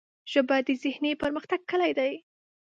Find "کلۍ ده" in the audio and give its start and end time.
1.71-2.07